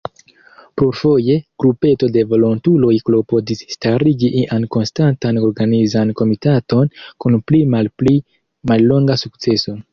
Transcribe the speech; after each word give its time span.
Plurfoje, 0.79 1.33
grupeto 1.63 2.09
de 2.15 2.23
volontuloj 2.31 2.93
klopodis 3.11 3.61
starigi 3.75 4.31
ian 4.41 4.67
konstantan 4.77 5.39
organizan 5.51 6.17
komitaton, 6.23 6.93
kun 7.27 7.41
pli-malpi 7.51 8.19
mallonga 8.73 9.23
sukceso. 9.27 9.83